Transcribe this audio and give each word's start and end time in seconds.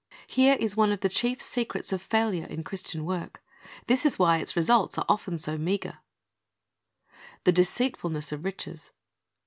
Here 0.25 0.57
is 0.59 0.75
one 0.75 0.91
of 0.91 1.01
the 1.01 1.09
chief 1.09 1.39
secrets 1.39 1.93
of 1.93 2.01
failure 2.01 2.47
in 2.47 2.63
Christian 2.63 3.05
work. 3.05 3.43
This 3.85 4.03
is 4.03 4.17
why 4.17 4.39
its 4.39 4.55
results 4.55 4.97
are 4.97 5.05
often 5.07 5.37
so 5.37 5.59
meager. 5.59 5.99
"The 7.43 7.51
deceitfulness 7.51 8.31
of 8.31 8.43
riches." 8.43 8.89